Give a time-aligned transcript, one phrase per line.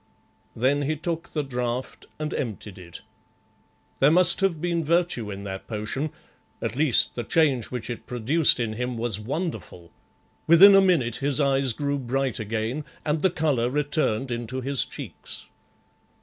[0.55, 3.01] Then he took the draught and emptied it.
[3.99, 6.09] There must have been virtue in that potion;
[6.59, 9.91] at least, the change which it produced in him was wonderful.
[10.47, 15.45] Within a minute his eyes grew bright again, and the colour returned into his cheeks.